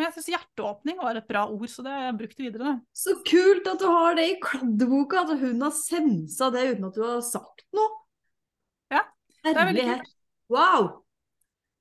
[0.00, 2.70] men jeg syns hjerteåpning var et bra ord, så det har jeg brukt videre.
[2.96, 6.96] Så kult at du har det i kladdeboka, at hun har sensa det uten at
[6.96, 7.90] du har sagt noe.
[8.96, 9.04] Ja,
[9.44, 10.10] det er veldig kult.
[10.56, 10.88] Wow!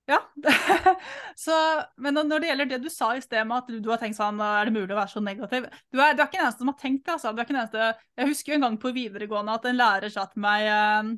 [0.10, 0.20] Ja.
[1.46, 1.56] så,
[2.02, 4.18] men når det gjelder det du sa i sted med at du, du, har tenkt
[4.18, 5.68] sånn Er det mulig å være så negativ?
[5.94, 7.14] Du er, du er ikke den eneste som har tenkt det.
[7.14, 7.32] altså.
[7.32, 10.14] Du er ikke den eneste, jeg husker jo en gang på videregående at en lærer
[10.14, 11.14] sa til meg ehm,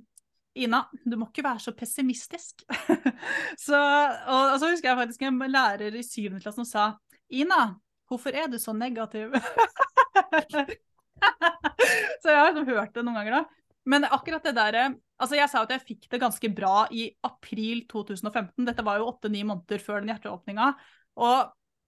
[0.60, 2.66] Ina, du må ikke være så pessimistisk.
[3.66, 6.86] så, og, og, så husker jeg faktisk en lærer i syvende klasse som sa
[7.32, 7.78] Ina,
[8.12, 9.32] hvorfor er du så negativ?
[10.52, 13.44] så jeg har liksom hørt det noen ganger da.
[13.88, 14.82] Men akkurat det der
[15.22, 18.66] Altså, jeg sa at jeg fikk det ganske bra i april 2015.
[18.66, 20.72] Dette var jo åtte-ni måneder før den hjerteåpninga.
[21.22, 21.36] Og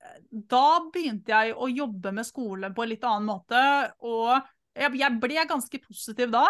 [0.06, 0.20] eh,
[0.54, 3.64] da begynte jeg å jobbe med skole på en litt annen måte.
[4.06, 4.38] Og
[4.78, 6.44] jeg ble ganske positiv da.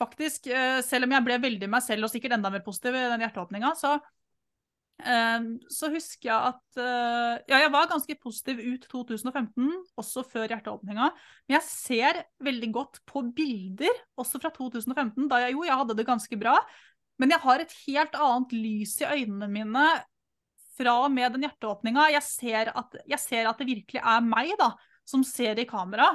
[0.00, 3.06] Faktisk, eh, selv om jeg ble veldig meg selv og sikkert enda mer positiv i
[3.12, 3.96] den hjerteåpninga, så
[5.02, 10.46] Ehm, så husker jeg at eh, Ja, jeg var ganske positiv ut 2015, også før
[10.52, 11.10] hjerteåpninga.
[11.48, 15.98] Men jeg ser veldig godt på bilder, også fra 2015, da jeg jo jeg hadde
[15.98, 16.56] det ganske bra.
[17.18, 19.86] Men jeg har et helt annet lys i øynene mine
[20.74, 22.08] fra og med den hjerteåpninga.
[22.14, 24.72] Jeg, jeg, ser at det virkelig er meg da,
[25.06, 26.08] som ser i kamera.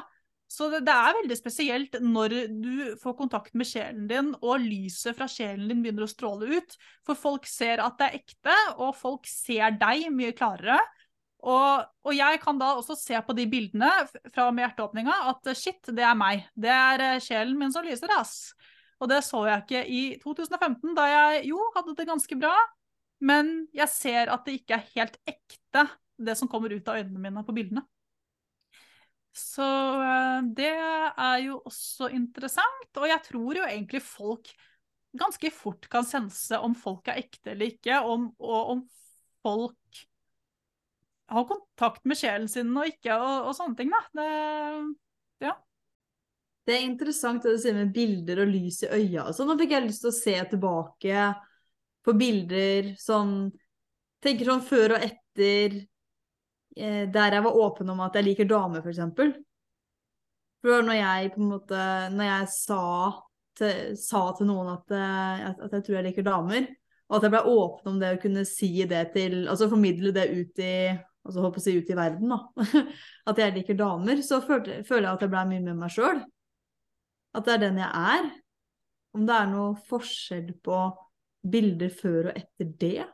[0.49, 5.17] Så det, det er veldig spesielt når du får kontakt med sjelen din, og lyset
[5.17, 6.73] fra sjelen din begynner å stråle ut.
[7.05, 10.79] For folk ser at det er ekte, og folk ser deg mye klarere.
[11.39, 13.91] Og, og jeg kan da også se på de bildene
[14.33, 16.49] fra med hjerteåpninga at shit, det er meg.
[16.57, 18.51] Det er eh, sjelen min som lyser, ass.
[18.99, 22.55] Og det så jeg ikke i 2015, da jeg jo hadde det ganske bra.
[23.23, 25.85] Men jeg ser at det ikke er helt ekte,
[26.19, 27.85] det som kommer ut av øynene mine på bildene.
[29.35, 29.65] Så
[30.03, 34.51] eh, det er jo også interessant, og jeg tror jo egentlig folk
[35.19, 38.83] ganske fort kan sense om folk er ekte eller ikke, om, og om
[39.45, 40.03] folk
[41.29, 44.01] har kontakt med sjelen sin og ikke, og, og sånne ting, da.
[44.17, 45.53] Det,
[46.69, 49.49] Det er interessant det du sier med bilder og lys i øya og sånn.
[49.49, 51.29] Nå fikk jeg lyst til å se tilbake
[52.05, 53.49] på bilder som
[54.19, 55.77] Tenker sånn før og etter
[56.75, 59.33] der jeg var åpen om at jeg liker damer, for eksempel.
[60.63, 62.83] For når jeg på en måte Når jeg sa
[63.59, 66.67] til, sa til noen eh, at, at jeg tror jeg liker damer,
[67.09, 70.27] og at jeg ble åpen om det å kunne si det til Altså formidle det
[70.31, 70.73] ut i
[71.29, 72.65] altså håper å si ut i verden, da.
[73.29, 74.21] At jeg liker damer.
[74.25, 76.21] Så følte, føler jeg at jeg ble mye med meg sjøl.
[77.37, 78.29] At det er den jeg er.
[79.13, 80.79] Om det er noe forskjell på
[81.53, 83.05] bilder før og etter det.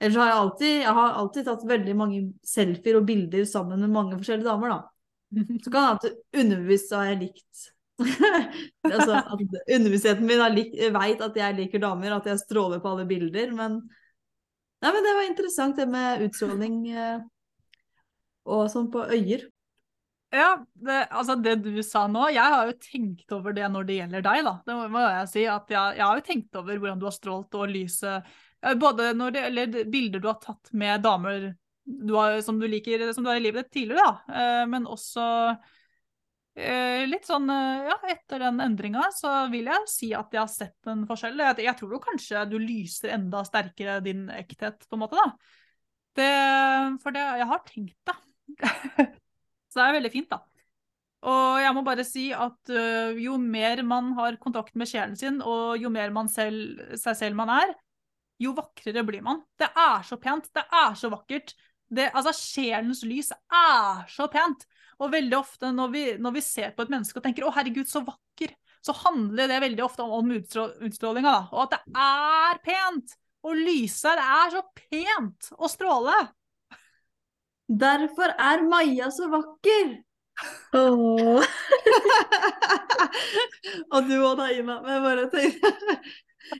[0.00, 3.92] Ellers har jeg alltid, jeg har alltid tatt veldig mange selfier og bilder sammen med
[3.92, 5.44] mange forskjellige damer, da.
[5.60, 7.68] Så kan det at underbevisst har jeg likt
[8.88, 9.42] altså, at
[9.76, 13.82] Underbevisstheten min lik, vet at jeg liker damer, at jeg stråler på alle bilder, men
[14.80, 17.18] Nei, men det var interessant det med utstråling eh,
[18.48, 19.42] og sånn på øyer.
[20.32, 23.98] Ja, det, altså det du sa nå, jeg har jo tenkt over det når det
[23.98, 24.54] gjelder deg, da.
[24.64, 25.44] Det må jeg si.
[25.52, 28.30] At jeg, jeg har jo tenkt over hvordan du har strålt og lyset.
[28.66, 31.50] Eh, Både når det gjelder bilder du har tatt med damer
[31.90, 34.40] du har, som du liker som du har i livet ditt tidligere, da.
[34.40, 35.24] Eh, Men også
[36.54, 40.90] eh, litt sånn Ja, etter den endringa så vil jeg si at jeg har sett
[40.90, 41.40] en forskjell.
[41.58, 45.56] Jeg, tror jo kanskje du lyser enda sterkere din ekthet, på en måte, da.
[46.18, 46.30] Det,
[47.02, 48.16] for det, jeg har tenkt det.
[49.70, 50.40] Så det er veldig fint, da.
[51.30, 52.70] Og jeg må bare si at
[53.20, 57.38] jo mer man har kontakt med sjelen sin, og jo mer man selv, seg selv
[57.38, 57.74] man er,
[58.40, 59.42] jo vakrere blir man.
[59.58, 61.54] Det er så pent, det er så vakkert.
[61.90, 64.66] Det, altså, sjelens lys er så pent.
[65.00, 67.88] Og veldig ofte når vi, når vi ser på et menneske og tenker 'Å, herregud,
[67.88, 71.48] så vakker', så handler det veldig ofte om, om utstrå, utstrålinga, da.
[71.52, 73.16] Og at det er pent!
[73.40, 76.16] Å lyse, det er så pent å stråle!
[77.70, 79.94] Derfor er Maja så vakker!
[80.76, 81.44] Åh.
[83.94, 84.80] og du og Daina.
[84.80, 85.96] Men jeg bare tenkte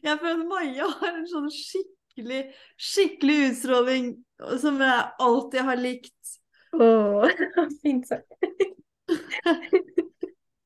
[0.02, 2.42] Jeg føler Maja har en sånn skikkelig,
[2.80, 4.12] skikkelig utstråling
[4.60, 6.36] som jeg alltid har likt.
[6.76, 7.26] Åh.
[7.82, 8.30] Fint sagt.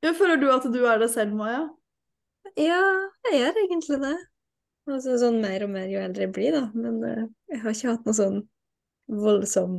[0.04, 1.64] Jeg føler du at du er deg selv, Maja?
[2.60, 2.80] Ja,
[3.30, 4.16] jeg gjør egentlig det.
[4.84, 6.66] Altså sånn mer og mer jo eldre jeg blir, da.
[6.76, 8.40] Men uh, jeg har ikke hatt noe sånn
[9.08, 9.78] voldsom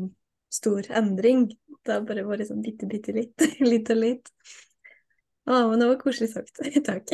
[0.54, 1.48] stor endring.
[1.86, 3.46] Det har bare vært sånn bitte, bitte litt.
[3.72, 4.32] litt og litt.
[5.46, 6.64] Å, men det var koselig sagt.
[6.90, 7.14] Takk.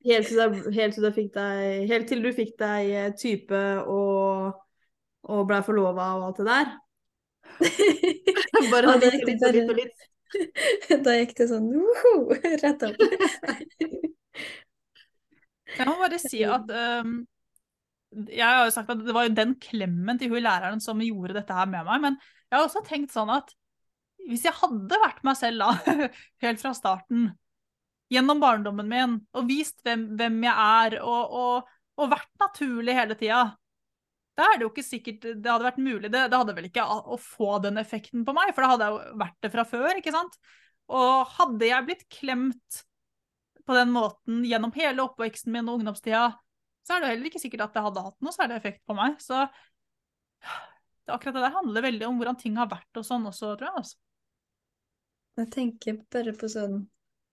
[0.00, 3.58] Helt til, du, helt, til du fikk deg, helt til du fikk deg eh, type
[3.84, 4.54] og,
[5.28, 6.70] og blei forlova og alt det der?
[8.72, 10.06] Bare Ja, litt det litt og litt og litt.
[11.04, 12.14] Da gikk det sånn woho,
[12.64, 13.04] rett opp.
[15.70, 17.12] Jeg må bare si at um,
[18.32, 21.36] Jeg har jo sagt at det var jo den klemmen til hun læreren som gjorde
[21.36, 23.52] dette her med meg, men jeg har også tenkt sånn at
[24.28, 26.08] hvis jeg hadde vært meg selv da,
[26.44, 27.30] helt fra starten,
[28.10, 33.16] gjennom barndommen min, og vist hvem, hvem jeg er, og, og, og vært naturlig hele
[33.18, 33.44] tida,
[34.38, 36.08] da er det jo ikke sikkert det hadde vært mulig.
[36.08, 38.96] Det, det hadde vel ikke å, få den effekten på meg, for da hadde jeg
[38.96, 40.38] jo vært det fra før, ikke sant?
[40.90, 42.84] Og hadde jeg blitt klemt
[43.68, 46.30] på den måten gjennom hele oppveksten min og ungdomstida,
[46.86, 49.18] så er det heller ikke sikkert at det hadde hatt noe særlig effekt på meg.
[49.22, 53.52] Så det, akkurat det der handler veldig om hvordan ting har vært og sånn også,
[53.60, 53.82] tror jeg.
[53.82, 54.00] Altså.
[55.40, 56.80] Jeg tenker bare på sånn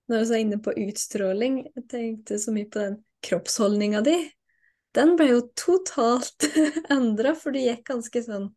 [0.08, 4.16] Når vi er inne på utstråling, jeg tenkte så mye på den kroppsholdninga di.
[4.96, 6.46] Den ble jo totalt
[6.94, 8.48] endra, for du gikk ganske sånn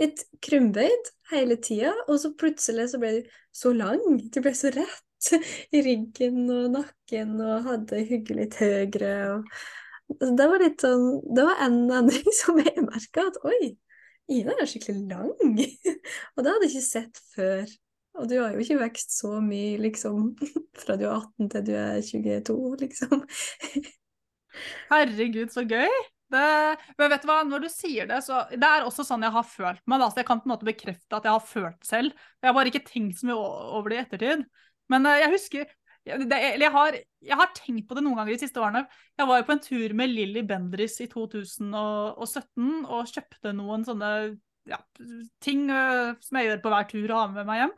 [0.00, 4.00] litt krumbøyd hele tida, og så plutselig så ble du så lang.
[4.30, 5.32] Du ble så rett
[5.76, 9.12] i ryggen og nakken og hadde hugget litt høyere.
[10.14, 13.74] Og det var litt sånn Det var en endring som jeg merka at oi,
[14.30, 15.32] Ina er skikkelig lang.
[15.34, 17.64] Og det hadde jeg ikke sett før.
[18.18, 20.32] Og du har jo ikke vokst så mye, liksom,
[20.82, 23.26] fra du er 18 til du er 22, liksom.
[24.90, 25.90] Herregud, så gøy!
[26.30, 26.42] Det,
[26.94, 29.46] men vet du hva, når du sier det, så Det er også sånn jeg har
[29.46, 29.98] følt meg.
[29.98, 30.10] Da.
[30.12, 32.26] Så jeg kan på en måte bekrefte at jeg har følt selv.
[32.38, 33.38] Jeg har bare ikke tenkt så mye
[33.78, 34.44] over det i ettertid.
[34.90, 35.64] Men eh, jeg husker
[36.08, 36.96] jeg, det, jeg, har,
[37.26, 38.84] jeg har tenkt på det noen ganger de siste årene.
[39.18, 44.12] Jeg var jo på en tur med Lilly Bendris i 2017 og kjøpte noen sånne
[44.70, 44.78] ja,
[45.44, 47.74] ting eh, som jeg gjør på hver tur og har med meg hjem.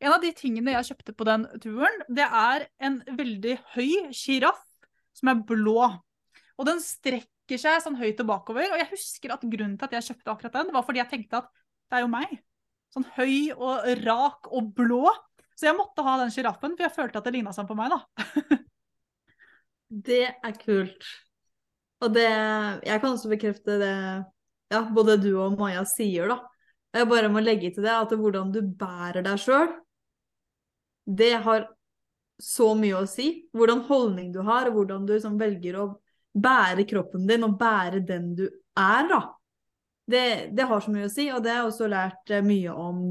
[0.00, 4.62] En av de tingene jeg kjøpte på den turen, det er en veldig høy sjiraff
[5.16, 5.90] som er blå.
[6.56, 8.70] Og den strekker seg sånn høyt og bakover.
[8.72, 11.42] Og jeg husker at grunnen til at jeg kjøpte akkurat den, var fordi jeg tenkte
[11.42, 12.32] at det er jo meg.
[12.94, 15.04] Sånn høy og rak og blå.
[15.52, 17.92] Så jeg måtte ha den sjiraffen, for jeg følte at det ligna sånn på meg,
[17.92, 18.00] da.
[19.90, 21.02] Det er kult.
[22.00, 22.28] Og det
[22.86, 23.94] Jeg kan også bekrefte det
[24.70, 26.38] ja, både du og Maja sier, da.
[26.94, 29.68] Jeg bare må legge til det at hvordan du bærer deg sjøl,
[31.16, 31.68] det har
[32.40, 33.28] så mye å si.
[33.56, 35.88] Hvordan holdning du har, og hvordan du liksom, velger å
[36.30, 39.20] bære kroppen din og bære den du er, da.
[40.10, 40.24] Det,
[40.56, 43.02] det, har så mye å si, og det har jeg også lært eh, mye om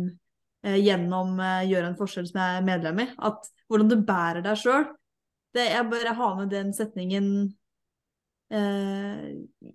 [0.66, 3.08] eh, gjennom eh, Gjør en forskjell, som jeg er medlem i.
[3.30, 4.90] At hvordan du bærer deg sjøl.
[5.56, 7.30] Jeg bare har med den setningen
[8.54, 9.30] eh,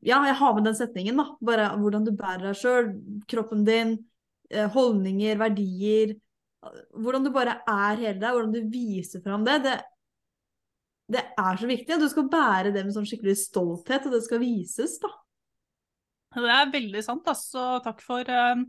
[0.07, 1.31] Ja, jeg har med den setningen, da.
[1.45, 2.93] Bare hvordan du bærer deg sjøl,
[3.31, 3.97] kroppen din,
[4.51, 6.17] eh, holdninger, verdier.
[6.95, 9.59] Hvordan du bare er hele deg, hvordan du viser fram det.
[9.67, 9.81] det
[11.13, 11.99] det er så viktig.
[12.01, 15.11] Du skal bære det med sånn skikkelig stolthet, og det skal vises, da.
[16.35, 17.67] Det er veldig sant, altså.
[17.85, 18.63] Takk for uh,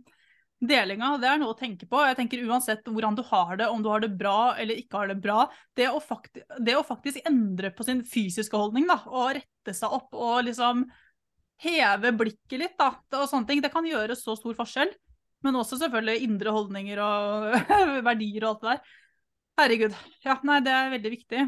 [0.59, 1.13] delinga.
[1.21, 2.01] Det er noe å tenke på.
[2.05, 5.11] Jeg tenker Uansett hvordan du har det, om du har det bra eller ikke har
[5.11, 9.35] det bra, det å, fakti det å faktisk endre på sin fysiske holdning da, og
[9.39, 10.85] rette seg opp og liksom
[11.63, 14.91] heve blikket litt da, og sånne ting, det kan gjøre så stor forskjell.
[15.45, 17.51] Men også selvfølgelig indre holdninger og
[18.09, 18.95] verdier og alt det der.
[19.55, 19.99] Herregud.
[20.25, 21.43] Ja, nei, det er veldig viktig.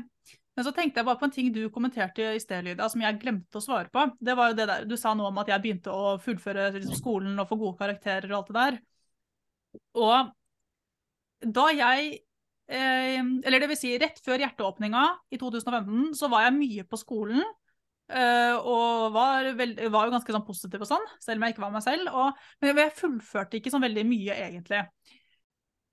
[0.58, 3.20] Men så tenkte jeg bare på en ting du kommenterte i sted, Lydia, som jeg
[3.22, 4.08] glemte å svare på.
[4.18, 6.96] Det var jo det der, Du sa noe om at jeg begynte å fullføre liksom,
[6.98, 8.80] skolen og få gode karakterer og alt det der.
[10.02, 12.08] Og da jeg
[12.74, 17.02] eh, Eller det vil si, rett før hjerteåpninga i 2015, så var jeg mye på
[17.04, 17.44] skolen.
[18.08, 21.66] Eh, og var, veld, var, jo ganske sånn positiv og sånn, selv om jeg ikke
[21.66, 22.12] var meg selv.
[22.16, 24.84] Og, men jeg fullførte ikke sånn veldig mye, egentlig.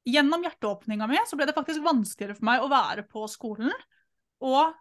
[0.05, 3.73] Gjennom hjerteåpninga mi så ble det faktisk vanskeligere for meg å være på skolen.
[4.45, 4.75] Og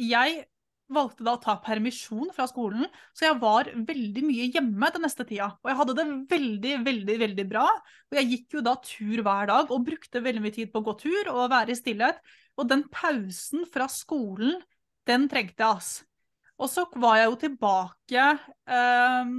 [0.00, 0.42] jeg
[0.90, 5.26] valgte da å ta permisjon fra skolen, så jeg var veldig mye hjemme den neste
[5.28, 5.52] tida.
[5.62, 7.66] Og jeg hadde det veldig, veldig, veldig bra.
[8.10, 10.88] Og jeg gikk jo da tur hver dag og brukte veldig mye tid på å
[10.90, 12.18] gå tur og være i stillhet.
[12.58, 14.58] Og den pausen fra skolen,
[15.06, 15.92] den trengte jeg, ass.
[16.60, 18.24] Og så var jeg jo tilbake
[18.68, 19.30] eh,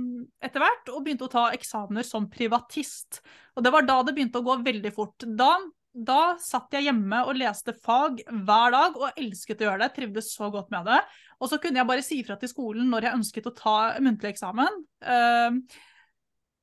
[0.41, 3.21] etter hvert og begynte å ta eksamener som privatist.
[3.55, 5.29] Og det var da det begynte å gå veldig fort.
[5.37, 5.53] Da
[5.91, 9.89] da satt jeg hjemme og leste fag hver dag og elsket å gjøre det.
[9.97, 11.01] Trivdes så godt med det.
[11.43, 14.31] Og så kunne jeg bare si fra til skolen når jeg ønsket å ta muntlig
[14.31, 14.77] eksamen.
[15.03, 15.59] Uh,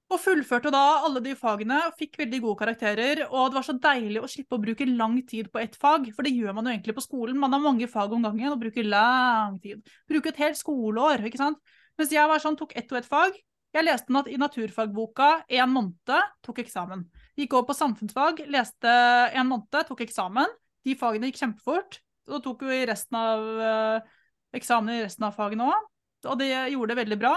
[0.09, 3.21] og fullførte da alle de fagene fikk veldig gode karakterer.
[3.29, 6.25] Og det var så deilig å slippe å bruke lang tid på ett fag, for
[6.25, 7.37] det gjør man jo egentlig på skolen.
[7.41, 9.83] Man har mange fag om gangen og bruker lang tid.
[10.09, 11.61] Bruker et helt skoleår, ikke sant.
[12.01, 13.37] Mens jeg var sånn, tok ett og ett fag.
[13.77, 17.05] Jeg leste i naturfagboka en måned, tok eksamen.
[17.37, 18.95] Gikk over på samfunnsfag, leste
[19.37, 20.57] en måned, tok eksamen.
[20.89, 22.01] De fagene gikk kjempefort.
[22.33, 24.17] Og tok jo resten av uh,
[24.57, 25.87] eksamen i resten av fagene òg.
[26.29, 27.37] Og det gjorde det veldig bra.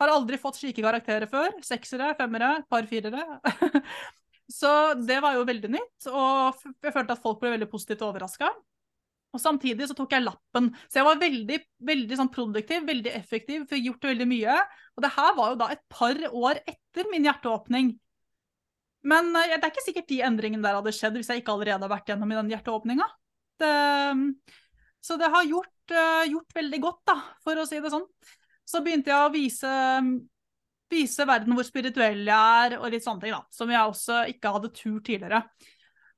[0.00, 1.52] Har aldri fått slike karakterer før.
[1.64, 3.22] Seksere, femmere, par firere.
[4.60, 8.48] så det var jo veldig nytt, og jeg følte at folk ble veldig positivt overraska.
[9.30, 10.70] Og samtidig så tok jeg lappen.
[10.90, 14.56] Så jeg var veldig, veldig sånn produktiv, veldig effektiv, fikk gjort veldig mye.
[14.96, 17.92] Og det her var jo da et par år etter min hjerteåpning.
[19.10, 21.78] Men uh, det er ikke sikkert de endringene der hadde skjedd hvis jeg ikke allerede
[21.78, 23.06] hadde vært gjennom i den hjerteåpninga.
[25.04, 28.06] så det har gjort, uh, gjort, veldig godt, da, for å si det sånn.
[28.70, 29.74] Så begynte jeg å vise,
[30.90, 33.42] vise verden hvor spirituell jeg er, og litt sånne ting, da.
[33.54, 35.42] Som jeg også ikke hadde tur tidligere.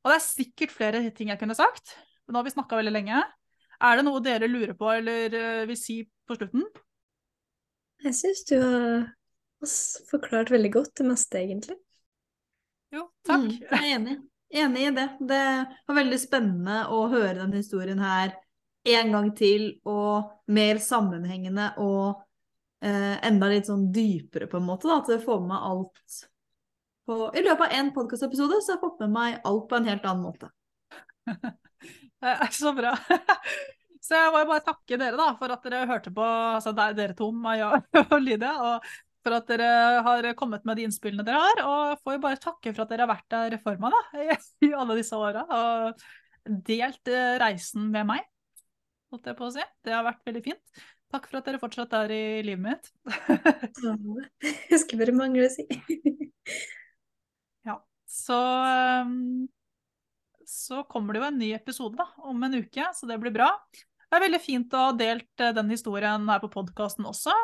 [0.02, 1.94] Og det er sikkert flere ting jeg kunne sagt.
[2.28, 3.22] Nå har vi snakka veldig lenge.
[3.82, 6.66] Er det noe dere lurer på eller uh, vil si på slutten?
[8.02, 9.08] Jeg syns du har
[10.10, 11.78] forklart veldig godt det meste, egentlig.
[12.92, 13.46] Jo, takk.
[13.46, 14.16] Mm, jeg er enig.
[14.52, 15.06] Enig i det.
[15.30, 15.44] Det
[15.88, 18.34] var veldig spennende å høre denne historien her
[18.92, 22.18] en gang til, og mer sammenhengende og
[22.82, 24.88] eh, enda litt sånn dypere, på en måte.
[24.90, 26.18] Da, at jeg får med meg alt
[27.08, 29.88] på I løpet av én podkastepisode så har jeg fått med meg alt på en
[29.90, 30.50] helt annen måte.
[31.26, 32.96] det er så bra.
[34.02, 37.14] Så jeg må jo bare takke dere da, for at dere hørte på, altså dere
[37.14, 37.68] to, Maja
[38.02, 38.88] og Lydia, og
[39.22, 39.68] for at dere
[40.02, 41.62] har kommet med de innspillene dere har.
[41.62, 44.34] Og får jo bare takke for at dere har vært der for meg da,
[44.66, 45.46] i alle disse åra.
[45.46, 46.02] Og
[46.66, 48.26] delt eh, reisen med meg,
[49.14, 49.68] holdt jeg på å si.
[49.86, 50.82] Det har vært veldig fint.
[51.12, 52.86] Takk for at dere fortsatt er i livet mitt.
[54.72, 55.66] jeg skulle bare mangle å si.
[57.68, 57.76] ja.
[58.08, 59.48] Så, ehm,
[60.48, 63.50] så kommer det jo en ny episode da, om en uke, så det blir bra.
[63.76, 67.34] Det er veldig fint å ha delt eh, den historien her på podkasten også.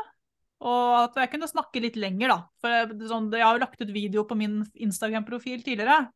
[0.69, 2.39] Og at jeg kunne snakke litt lenger, da.
[2.63, 6.07] For jeg, sånn, jeg har jo lagt ut video på min Instagram-profil tidligere,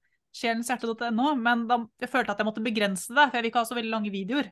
[0.41, 3.69] sjelenshjerte.no, men da, jeg følte at jeg måtte begrense det, for jeg vil ikke ha
[3.69, 4.49] så veldig lange videoer.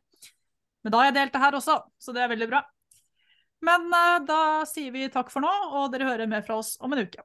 [0.85, 2.61] Men da har jeg delt det her også, så det er veldig bra.
[3.67, 6.95] Men uh, da sier vi takk for nå, og dere hører mer fra oss om
[6.97, 7.25] en uke.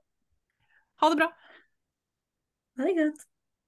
[1.02, 1.30] Ha det bra.
[2.80, 3.26] Ha det godt.